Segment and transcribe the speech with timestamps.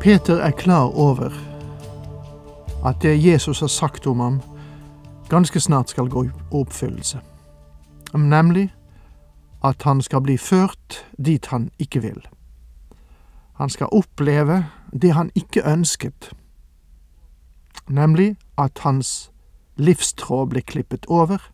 [0.00, 1.30] Peter er klar over
[2.86, 4.42] at det Jesus har sagt om ham,
[5.28, 7.20] ganske snart skal gå i oppfyllelse.
[8.14, 8.74] Nemlig
[9.64, 12.28] at han skal bli ført dit han ikke vil.
[13.54, 14.66] Han skal oppleve
[15.02, 16.32] det han ikke ønsket,
[17.88, 19.30] nemlig at hans
[19.76, 21.50] livstråd blir klippet over.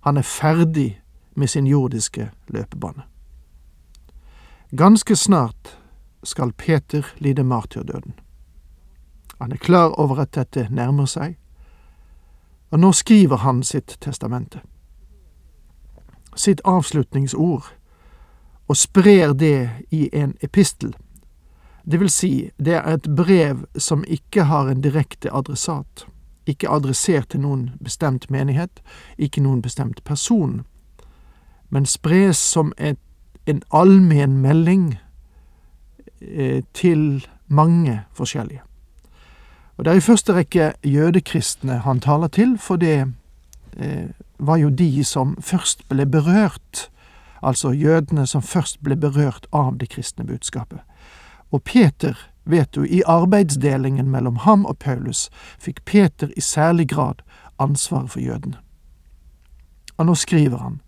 [0.00, 1.00] Han er ferdig
[1.34, 3.02] med sin jordiske løpebane.
[4.76, 5.78] Ganske snart
[6.24, 8.14] skal Peter lide martyrdøden.
[9.40, 11.36] Han er klar over at dette nærmer seg,
[12.70, 14.60] og nå skriver han sitt testamente.
[16.36, 17.66] Sitt avslutningsord,
[18.68, 20.94] og sprer det i en epistel.
[21.90, 26.06] Det vil si, det er et brev som ikke har en direkte adressat,
[26.46, 28.80] ikke adressert til noen bestemt menighet,
[29.18, 30.62] ikke noen bestemt person,
[31.70, 32.98] men spres som et,
[33.46, 34.94] en allmenn melding
[36.74, 38.62] til mange forskjellige.
[39.76, 43.06] Og Det er i første rekke jødekristne han taler til, for det
[43.76, 44.06] eh,
[44.38, 46.90] var jo de som først ble berørt,
[47.42, 50.78] altså jødene som først ble berørt av det kristne budskapet.
[51.50, 57.14] Og Peter, vet du, i arbeidsdelingen mellom ham og Paulus fikk Peter i særlig grad
[57.58, 58.56] ansvaret for jødene.
[59.96, 60.80] Og nå skriver han,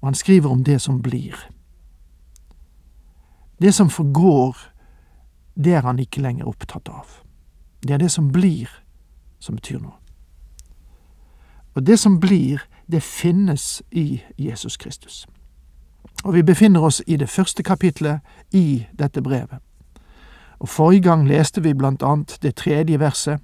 [0.00, 1.36] og han skriver om det som blir.
[3.60, 4.56] Det som forgår,
[5.54, 7.20] det er han ikke lenger opptatt av.
[7.82, 8.70] Det er det som blir,
[9.38, 9.98] som betyr noe.
[11.74, 15.26] Og det som blir, det finnes i Jesus Kristus.
[16.24, 18.20] Og vi befinner oss i det første kapitlet
[18.52, 19.58] i dette brevet.
[20.58, 23.40] Og Forrige gang leste vi blant annet det tredje verset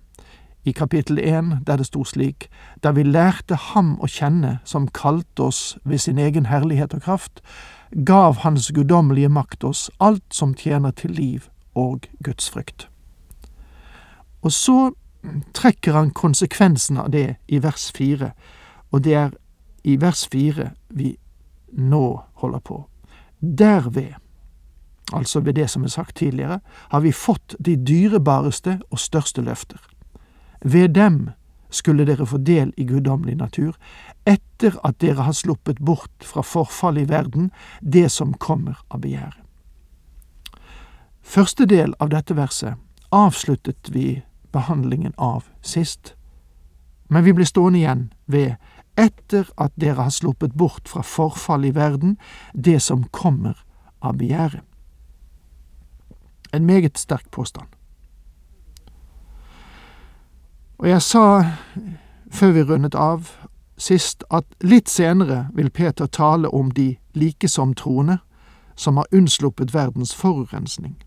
[0.65, 2.49] i kapittel én, der det sto slik:"
[2.83, 7.41] Da vi lærte Ham å kjenne, som kalte oss ved sin egen herlighet og kraft,
[8.05, 12.89] gav Hans guddommelige makt oss alt som tjener til liv og gudsfrykt.
[14.43, 14.91] Og så
[15.55, 18.33] trekker han konsekvensen av det i vers fire,
[18.91, 19.35] og det er
[19.85, 21.15] i vers fire vi
[21.73, 22.07] nå
[22.43, 22.79] holder på.
[23.41, 24.15] Derved,
[25.13, 26.61] altså ved det som er sagt tidligere,
[26.91, 29.81] har vi fått de dyrebareste og største løfter.
[30.65, 31.31] Ved dem
[31.71, 33.77] skulle dere få del i guddommelig natur,
[34.27, 39.50] etter at dere har sluppet bort fra forfallet i verden, det som kommer av begjæret.
[41.31, 42.75] Første del av dette verset
[43.15, 46.17] avsluttet vi behandlingen av sist,
[47.07, 48.57] men vi blir stående igjen ved
[48.99, 52.17] etter at dere har sluppet bort fra forfallet i verden,
[52.55, 53.63] det som kommer
[54.03, 54.65] av begjæret.
[56.53, 57.69] En meget sterk påstand.
[60.79, 61.45] Og jeg sa,
[62.31, 63.31] før vi rundet av
[63.79, 68.19] sist, at litt senere vil Peter tale om de likesom-troende
[68.75, 70.99] som har unnsluppet verdens forurensning.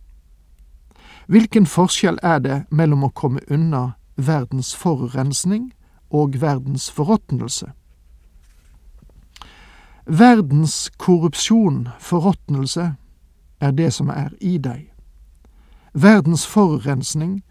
[1.28, 5.72] Hvilken forskjell er det mellom å komme unna verdens forurensning
[6.12, 7.72] og verdens forråtnelse?
[10.06, 12.96] Verdens korrupsjon, forråtnelse,
[13.60, 14.90] er det som er i deg.
[15.94, 17.44] Verdens forurensning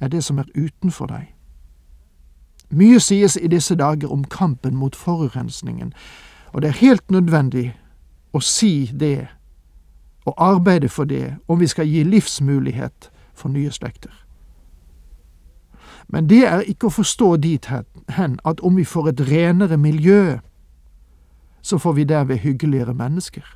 [0.00, 1.28] er det som er utenfor deg.
[2.70, 5.92] Mye sies i disse dager om kampen mot forurensningen,
[6.52, 7.76] og det er helt nødvendig
[8.32, 9.28] å si det
[10.26, 13.10] og arbeide for det om vi skal gi livsmulighet
[13.40, 14.12] for nye slekter.
[16.08, 17.66] Men det er ikke å forstå dit
[18.10, 20.38] hen at om vi får et renere miljø,
[21.62, 23.46] så får vi derved hyggeligere mennesker.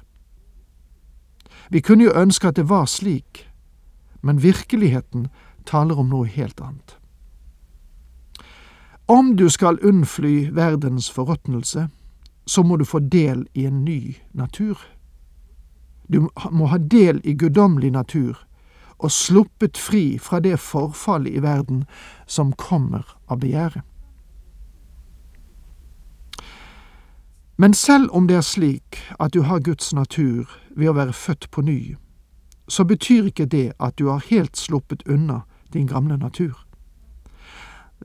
[1.70, 3.48] Vi kunne jo ønske at det var slik,
[4.22, 5.28] men virkeligheten
[5.66, 6.98] taler om noe helt annet.
[9.08, 11.88] Om du skal unnfly verdens forråtnelse,
[12.46, 14.78] så må du få del i en ny natur.
[16.12, 18.46] Du må ha del i guddommelig natur
[19.04, 21.84] og sluppet fri fra det forfallet i verden
[22.26, 23.82] som kommer av begjæret.
[27.56, 31.50] Men selv om det er slik at du har Guds natur ved å være født
[31.50, 31.94] på ny,
[32.68, 36.64] så betyr ikke det at du har helt sluppet unna din gamle natur.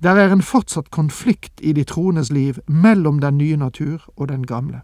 [0.03, 4.45] Der er en fortsatt konflikt i de troendes liv mellom den nye natur og den
[4.45, 4.81] gamle.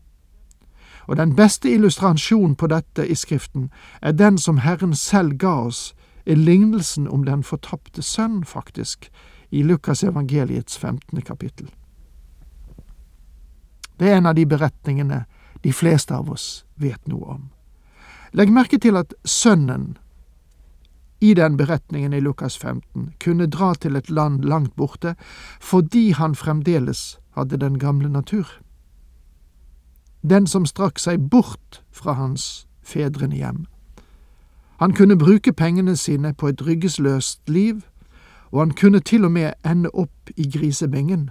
[1.08, 3.70] Og den beste illustrasjonen på dette i Skriften
[4.02, 5.94] er den som Herren selv ga oss
[6.34, 9.12] lignelsen om den fortapte sønn, faktisk,
[9.50, 11.22] i Lukas evangeliets 15.
[11.22, 11.70] kapittel.
[13.98, 15.26] Det er en av de beretningene
[15.64, 17.44] de fleste av oss vet noe om.
[18.36, 19.96] Legg merke til at sønnen
[21.24, 25.16] i den beretningen i Lukas 15 kunne dra til et land langt borte
[25.64, 28.50] fordi han fremdeles hadde den gamle natur.
[30.22, 33.66] Den som strakk seg bort fra hans fedrene hjem.
[34.80, 37.82] Han kunne bruke pengene sine på et ryggesløst liv,
[38.52, 41.30] og han kunne til og med ende opp i grisebingen.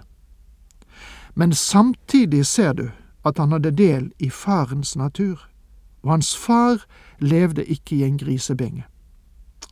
[1.35, 2.89] Men samtidig ser du
[3.25, 5.49] at han hadde del i farens natur,
[6.03, 6.85] og hans far
[7.19, 8.83] levde ikke i en grisebinge.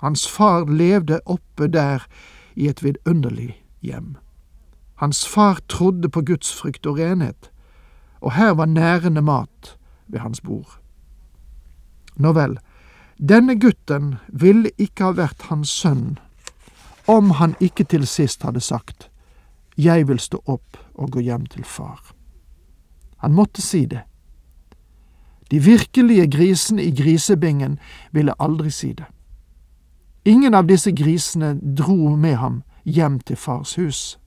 [0.02, 2.06] Hans far levde oppe der
[2.56, 4.16] i et vidunderlig hjem.
[4.96, 7.52] Hans far trodde på Guds frykt og renhet,
[8.22, 9.78] og her var nærende mat
[10.08, 10.80] ved hans bord.
[12.16, 12.58] Nå vel,
[13.30, 16.18] denne gutten ville ikke ha vært hans sønn
[17.08, 19.10] om han ikke til sist hadde sagt
[19.78, 22.14] Jeg vil stå opp og gå hjem til far.
[23.18, 24.04] Han måtte si det.
[25.52, 27.80] De virkelige grisene i grisebingen
[28.12, 29.06] ville aldri si det.
[30.26, 34.20] Ingen av disse grisene dro med ham hjem til fars hus.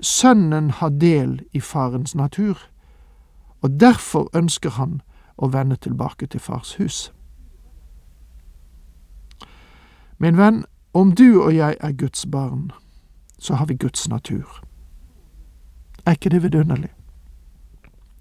[0.00, 2.58] Sønnen har del i farens natur,
[3.60, 5.00] og derfor ønsker han
[5.36, 7.12] å vende tilbake til fars hus.
[10.22, 10.64] Min venn,
[10.94, 12.70] om du og jeg er Guds barn,
[13.38, 14.62] så har vi Guds natur.
[16.06, 16.90] Er ikke det vidunderlig?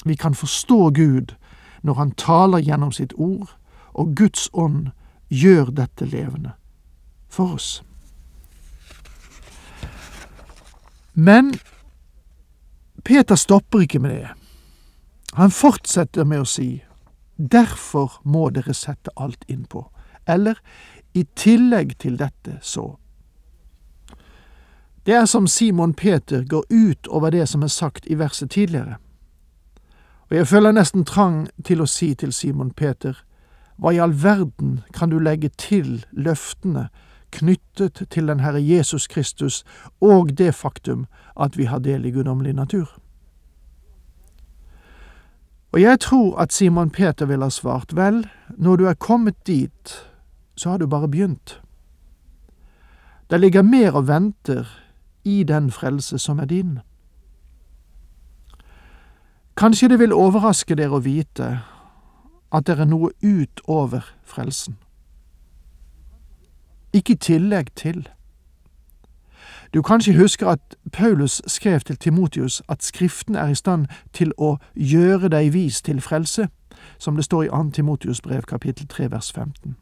[0.05, 1.35] Vi kan forstå Gud
[1.81, 3.57] når Han taler gjennom sitt ord,
[3.93, 4.89] og Guds ånd
[5.29, 6.51] gjør dette levende
[7.29, 7.83] for oss.
[11.13, 11.53] Men
[13.03, 14.29] Peter stopper ikke med det.
[15.33, 16.83] Han fortsetter med å si
[17.37, 19.85] derfor må dere sette alt innpå,
[20.25, 20.57] eller
[21.13, 22.95] i tillegg til dette så.
[25.05, 28.95] Det er som Simon Peter går ut over det som er sagt i verset tidligere.
[30.29, 33.17] Og jeg føler nesten trang til å si til Simon Peter,
[33.81, 36.89] hva i all verden kan du legge til løftene
[37.31, 39.63] knyttet til den Herre Jesus Kristus
[40.01, 42.87] og det faktum at vi har del i guddommelig natur?
[45.71, 48.27] Og jeg tror at Simon Peter ville ha svart, vel,
[48.57, 49.95] når du er kommet dit,
[50.55, 51.61] så har du bare begynt.
[53.29, 54.67] Det ligger mer og venter
[55.23, 56.79] i den frelse som er din.
[59.57, 61.59] Kanskje det vil overraske dere å vite
[62.51, 64.77] at det er noe utover frelsen.
[66.93, 68.09] Ikke i tillegg til.
[69.73, 74.57] Du kanskje husker at Paulus skrev til Timotius at Skriften er i stand til å
[74.75, 76.47] gjøre deg vis til frelse,
[76.97, 77.69] som det står i 2.
[77.71, 79.77] Timotius brev kapittel 3 vers 15.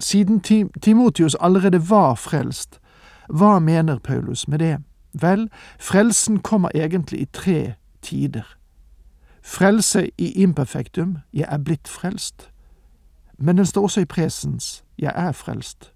[0.00, 0.40] Siden
[0.82, 2.80] Timotius allerede var frelst,
[3.28, 4.78] hva mener Paulus med det?
[5.12, 8.56] Vel, frelsen kommer egentlig i tre tider.
[9.42, 12.50] Frelse i imperfektum, jeg er blitt frelst.
[13.38, 15.92] Men den står også i presens, jeg er frelst.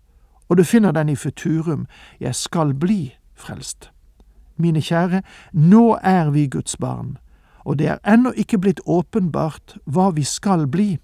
[0.49, 1.87] Og du finner den i futurum,
[2.21, 3.91] jeg skal bli frelst.
[4.57, 7.19] Mine kjære, nå er vi Guds barn,
[7.65, 10.99] og det er ennå ikke blitt åpenbart hva vi skal bli.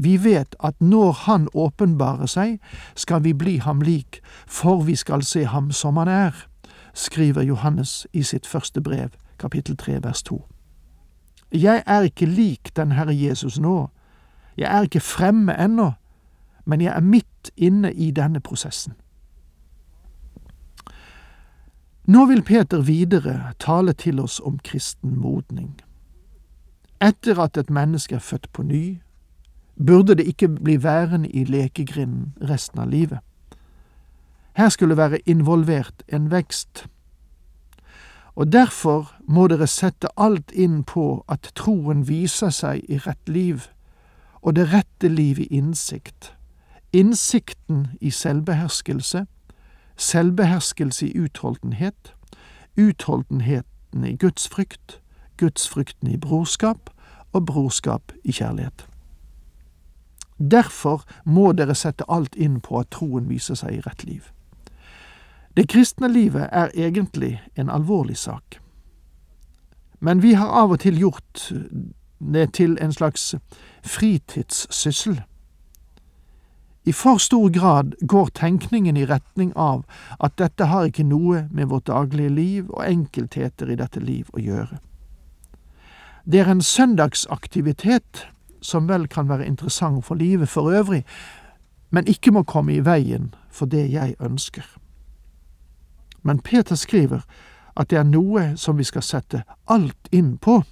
[0.00, 2.58] Vi vet at når Han åpenbarer seg,
[2.94, 6.46] skal vi bli ham lik, for vi skal se ham som han er,
[6.94, 10.38] skriver Johannes i sitt første brev, kapittel 3, vers 2.
[11.52, 13.88] Jeg er ikke lik den Herre Jesus nå.
[14.56, 15.92] Jeg er ikke fremme ennå,
[16.64, 18.94] men jeg er midt inne i denne prosessen.
[22.08, 25.80] Nå vil Peter videre tale til oss om kristen modning.
[27.00, 29.00] Etter at et menneske er født på ny,
[29.86, 33.18] burde det ikke bli værende i lekegrinden resten av livet.
[34.56, 36.88] Her skulle være involvert en vekst
[38.38, 43.64] og derfor må dere sette alt inn på at troen viser seg i rett liv,
[44.46, 46.36] og det rette liv i innsikt.
[46.94, 49.24] Innsikten i selvbeherskelse,
[49.96, 52.14] selvbeherskelse i utholdenhet,
[52.78, 55.00] utholdenheten i gudsfrykt,
[55.42, 56.94] gudsfrykten i brorskap
[57.32, 58.86] og brorskap i kjærlighet.
[60.38, 64.30] Derfor må dere sette alt inn på at troen viser seg i rett liv.
[65.56, 68.60] Det kristne livet er egentlig en alvorlig sak.
[70.00, 71.48] Men vi har av og til gjort
[72.18, 73.34] det til en slags
[73.82, 75.22] fritidssyssel.
[76.84, 79.82] I for stor grad går tenkningen i retning av
[80.24, 84.40] at dette har ikke noe med vårt daglige liv og enkeltheter i dette liv å
[84.40, 84.78] gjøre.
[86.24, 88.28] Det er en søndagsaktivitet
[88.62, 91.04] som vel kan være interessant for livet for øvrig,
[91.90, 94.64] men ikke må komme i veien for det jeg ønsker.
[96.22, 97.20] Men Peter skriver
[97.76, 100.62] at det er noe som vi skal sette alt inn på.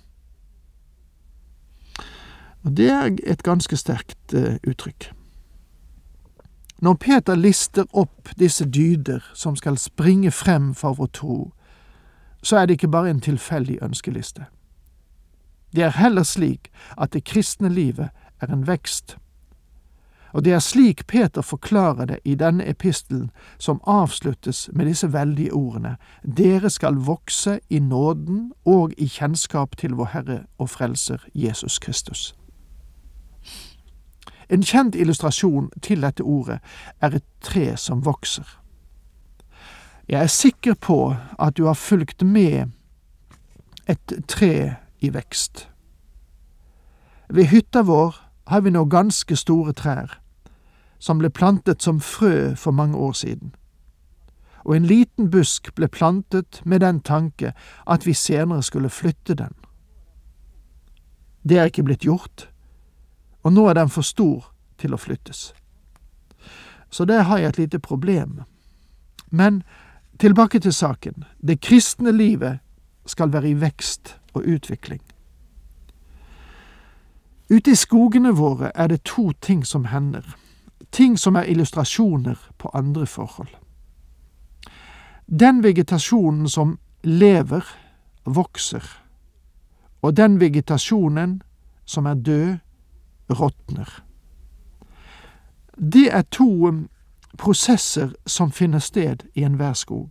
[2.66, 5.12] Og Det er et ganske sterkt uh, uttrykk.
[6.82, 11.52] Når Peter lister opp disse dyder som skal springe frem for vår tro,
[12.42, 14.44] så er det ikke bare en tilfeldig ønskeliste.
[15.76, 18.08] Det er heller slik at det kristne livet
[18.40, 19.18] er en vekst.
[20.32, 25.52] Og det er slik Peter forklarer det i denne epistelen, som avsluttes med disse veldige
[25.52, 25.96] ordene,
[26.36, 32.34] Dere skal vokse i nåden og i kjennskap til vår Herre og Frelser Jesus Kristus.
[34.50, 36.58] En kjent illustrasjon til dette ordet
[37.00, 38.46] er et tre som vokser.
[40.08, 42.70] Jeg er sikker på at du har fulgt med
[43.88, 45.68] et tre i vekst.
[47.28, 48.14] Ved hytta vår
[48.46, 50.20] har vi nå ganske store trær,
[50.98, 53.54] som ble plantet som frø for mange år siden.
[54.64, 57.52] Og en liten busk ble plantet med den tanke
[57.86, 59.54] at vi senere skulle flytte den.
[61.42, 62.48] Det er ikke blitt gjort,
[63.42, 65.52] og nå er den for stor til å flyttes.
[66.90, 68.42] Så der har jeg et lite problem.
[69.30, 69.62] Men
[70.18, 71.24] tilbake til saken.
[71.38, 72.58] Det kristne livet
[73.06, 75.00] skal være i vekst og utvikling.
[77.50, 80.36] Ute i skogene våre er det to ting som hender,
[80.92, 83.54] ting som er illustrasjoner på andre forhold.
[85.26, 87.62] Den vegetasjonen som lever,
[88.24, 88.82] vokser,
[90.02, 91.42] og den vegetasjonen
[91.84, 92.56] som er død,
[93.30, 94.02] råtner.
[95.92, 96.88] Det er to um,
[97.38, 100.10] prosesser som finner sted i enhver skog.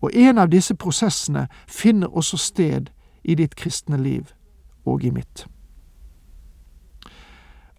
[0.00, 2.90] Og en av disse prosessene finner også sted
[3.24, 4.32] i ditt kristne liv
[4.84, 5.46] og i mitt.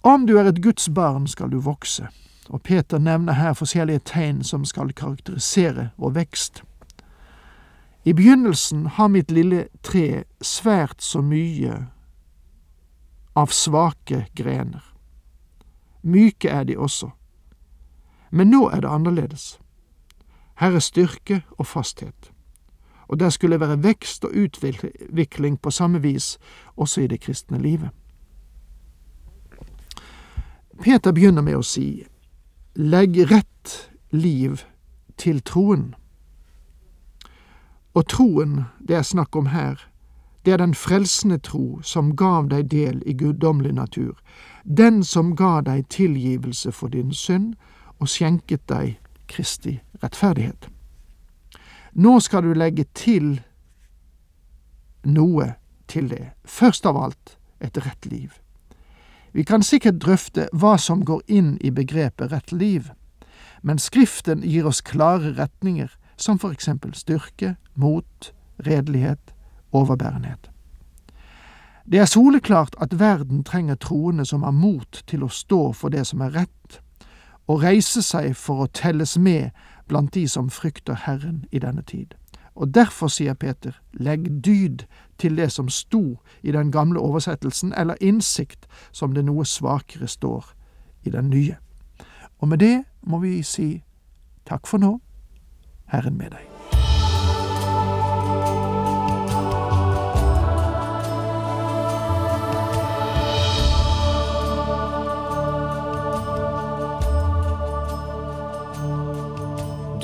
[0.01, 2.07] Om du er et Guds barn, skal du vokse,
[2.49, 6.63] og Peter nevner her forskjellige tegn som skal karakterisere vår vekst.
[8.05, 11.87] I begynnelsen har mitt lille tre svært så mye
[13.33, 14.83] av svake grener.
[16.05, 17.09] Myke er de også.
[18.29, 19.55] Men nå er det annerledes.
[20.61, 22.31] Her er styrke og fasthet.
[23.07, 26.37] Og der skulle være vekst og utvikling på samme vis
[26.75, 27.89] også i det kristne livet.
[30.81, 32.05] Peter begynner med å si
[32.75, 34.65] legg rett liv
[35.17, 35.93] til troen.
[37.95, 39.79] Og troen det er snakk om her,
[40.45, 44.19] det er den frelsende tro som gav deg del i guddommelig natur,
[44.63, 47.55] den som ga deg tilgivelse for din synd
[47.99, 48.97] og skjenket deg
[49.27, 50.74] Kristi rettferdighet.
[51.95, 53.37] Nå skal du legge til
[55.07, 55.53] noe
[55.87, 58.33] til det, først av alt et rett liv.
[59.31, 62.89] Vi kan sikkert drøfte hva som går inn i begrepet rett liv,
[63.63, 68.31] men Skriften gir oss klare retninger, som for eksempel styrke, mot,
[68.67, 69.31] redelighet,
[69.71, 70.49] overbærenhet.
[71.85, 76.03] Det er soleklart at verden trenger troende som har mot til å stå for det
[76.07, 76.79] som er rett,
[77.47, 79.51] og reise seg for å telles med
[79.87, 82.15] blant de som frykter Herren i denne tid.
[82.55, 84.85] Og derfor, sier Peter, legg dyd
[85.19, 90.53] til det som sto i den gamle oversettelsen, eller innsikt, som det noe svakere står
[91.03, 91.57] i den nye.
[92.39, 93.83] Og med det må vi si
[94.47, 94.97] takk for nå,
[95.91, 96.54] Herren med deg.